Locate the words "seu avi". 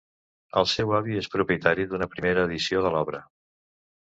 0.71-1.17